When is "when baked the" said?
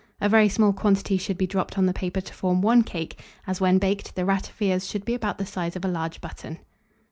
3.61-4.25